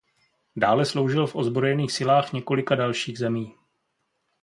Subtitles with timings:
[0.55, 3.55] Dále sloužil v ozbrojených silách několika dalších zemí.